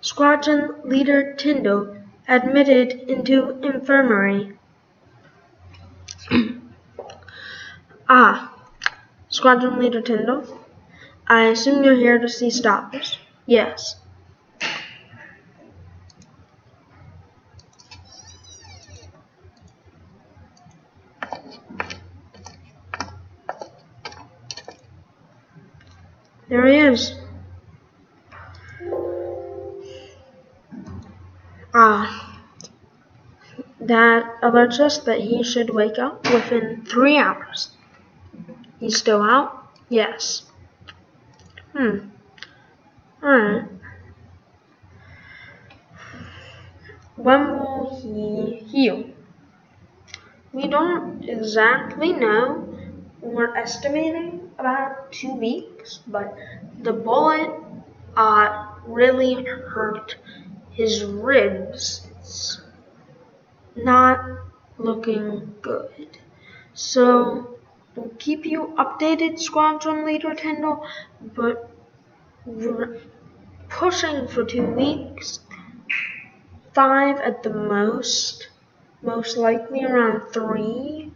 [0.00, 4.56] Squadron Leader Tindol admitted into infirmary.
[8.08, 8.52] ah,
[9.28, 10.46] Squadron Leader Tindol,
[11.26, 13.18] I assume you're here to see Stoppers.
[13.46, 13.96] Yes.
[26.48, 27.21] There he is.
[31.74, 32.38] Ah,
[33.80, 37.70] that alerts us that he should wake up within three hours.
[38.78, 39.68] He's still out?
[39.88, 40.44] Yes.
[41.72, 42.08] Hmm.
[43.22, 43.64] Alright.
[47.16, 49.04] When will he heal?
[50.52, 52.68] We don't exactly know.
[53.20, 56.36] We're estimating about two weeks, but
[56.80, 57.50] the bullet
[58.16, 60.16] uh, really hurt
[60.72, 62.08] his ribs.
[63.76, 64.20] Not
[64.78, 66.18] looking good.
[66.74, 67.58] So
[67.94, 70.86] we'll keep you updated, Squadron Leader Tindol,
[71.34, 71.70] but
[72.44, 73.00] we're
[73.68, 75.40] pushing for two weeks.
[76.74, 78.48] Five at the most.
[79.02, 81.12] Most likely around three.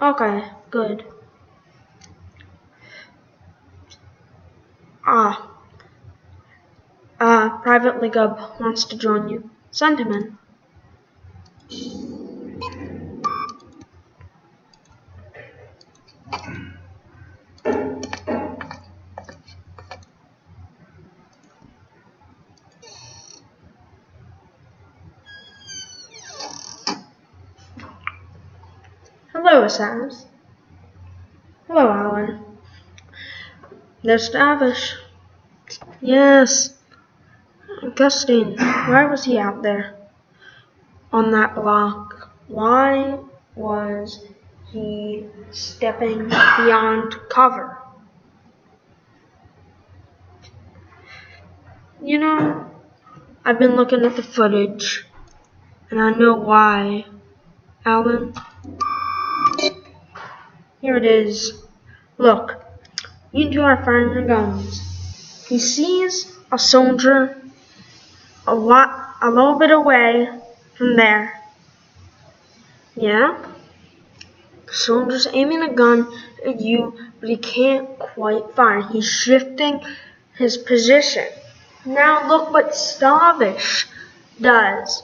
[0.00, 1.04] Okay, good.
[5.04, 5.49] Ah.
[7.62, 9.50] Private Ligub wants to join you.
[9.70, 10.38] Send him in.
[29.32, 30.26] Hello, Samus.
[31.66, 32.44] Hello, Alan.
[34.02, 34.94] There's Stavish.
[36.00, 36.79] Yes.
[37.94, 39.96] Gustine, why was he out there?
[41.12, 42.30] On that block.
[42.48, 43.18] Why
[43.54, 44.26] was
[44.72, 47.78] he stepping beyond cover?
[52.02, 52.70] You know,
[53.44, 55.06] I've been looking at the footage,
[55.90, 57.04] and I know why.
[57.84, 58.34] Alan?
[60.80, 61.62] Here it is.
[62.18, 62.62] Look,
[63.32, 65.46] you two are firing your guns.
[65.48, 67.39] He sees a soldier
[68.46, 70.28] a lot, a little bit away
[70.74, 71.40] from there.
[72.96, 73.44] Yeah?
[74.70, 76.12] So I'm just aiming a gun
[76.46, 78.82] at you, but he can't quite fire.
[78.82, 79.80] He's shifting
[80.34, 81.26] his position.
[81.84, 83.86] Now look what Stavish
[84.40, 85.02] does.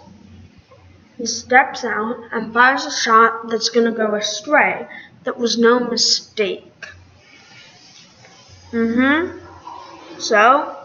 [1.16, 4.86] He steps out and fires a shot that's going to go astray.
[5.24, 6.86] That was no mistake.
[8.70, 9.38] Mm-hmm.
[10.18, 10.75] So,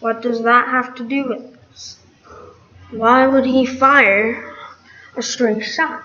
[0.00, 1.98] what does that have to do with this?
[2.90, 4.54] Why would he fire
[5.16, 6.04] a stray shot?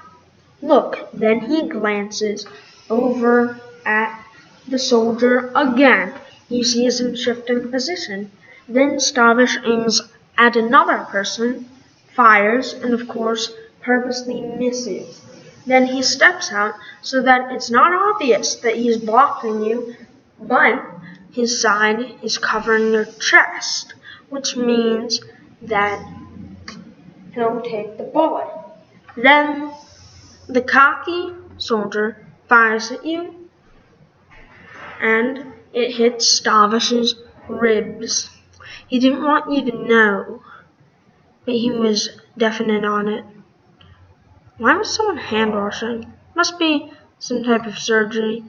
[0.61, 2.45] Look, then he glances
[2.89, 4.23] over at
[4.67, 6.13] the soldier again.
[6.47, 8.31] He sees him shifting position.
[8.67, 10.01] Then Stavish aims
[10.37, 11.69] at another person,
[12.13, 15.21] fires, and of course purposely misses.
[15.65, 19.95] Then he steps out so that it's not obvious that he's blocking you,
[20.39, 20.83] but
[21.31, 23.93] his side is covering your chest,
[24.29, 25.21] which means
[25.61, 26.05] that
[27.33, 28.47] he'll take the bullet.
[29.15, 29.73] Then
[30.47, 33.49] the cocky soldier fires at you,
[34.99, 37.15] and it hits Stavish's
[37.47, 38.29] ribs.
[38.87, 40.43] He didn't want you to know,
[41.45, 43.25] but he was definite on it.
[44.57, 46.11] Why was someone hand washing?
[46.35, 48.43] Must be some type of surgery.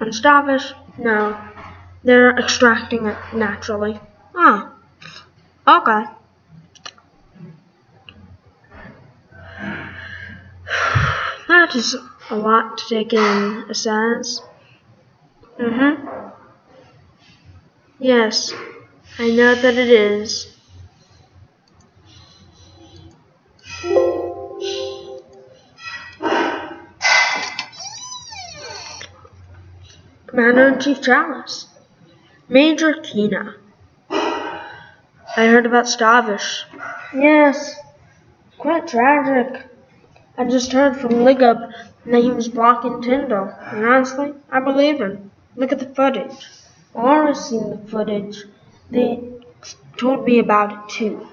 [0.00, 0.74] And Stavish?
[0.98, 1.38] No.
[2.04, 4.00] They're extracting it naturally.
[4.34, 4.72] Ah.
[5.66, 6.04] Okay.
[11.48, 11.96] That is
[12.30, 14.40] a lot to take in, a sense.
[15.58, 16.28] Mm-hmm.
[17.98, 18.52] Yes,
[19.18, 20.56] I know that it is.
[30.26, 31.71] Commander-in-Chief Chalice.
[32.48, 33.54] Major Kina.
[34.10, 36.64] I heard about Stavish.
[37.14, 37.76] Yes,
[38.58, 39.66] quite tragic.
[40.36, 41.72] I just heard from Ligub
[42.06, 45.30] that he was blocking Tindol, and honestly, I believe him.
[45.56, 46.46] Look at the footage.
[46.94, 48.44] Laura's seen the footage.
[48.90, 49.20] They
[49.96, 51.28] told me about it too.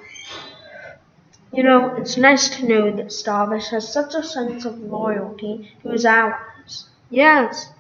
[1.52, 5.90] You know, it's nice to know that Stavish has such a sense of loyalty to
[5.90, 6.86] his allies.
[7.10, 7.72] Yes.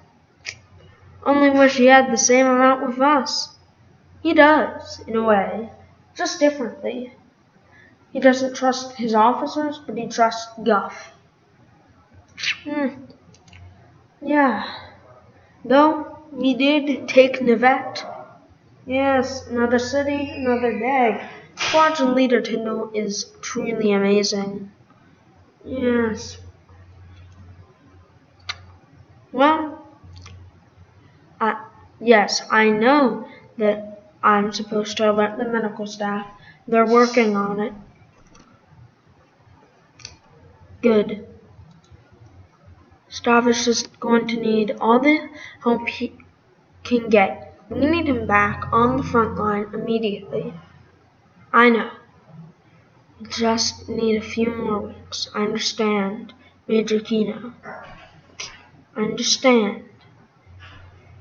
[1.30, 3.56] Only wish he had the same amount with us.
[4.24, 5.70] He does, in a way,
[6.16, 7.14] just differently.
[8.12, 11.14] He doesn't trust his officers, but he trusts Guff.
[12.64, 12.88] Hmm.
[14.24, 14.74] Yeah.
[15.64, 18.04] Though we did take Nuvet.
[18.88, 21.30] Yes, another city, another day.
[21.58, 24.72] Squadron Leader Tindol is truly amazing.
[25.64, 26.40] Yes.
[29.32, 29.79] Well,
[32.00, 36.28] yes, I know that I'm supposed to alert the medical staff.
[36.68, 37.74] They're working on it.
[40.82, 41.28] Good.
[43.10, 45.30] Stavish is going to need all the
[45.64, 46.14] help he
[46.84, 47.56] can get.
[47.70, 50.54] We need him back on the front line immediately.
[51.52, 51.92] I know.
[53.28, 55.30] Just need a few more weeks.
[55.36, 56.34] I understand,
[56.68, 57.54] Major Kino.
[58.96, 59.89] I understand.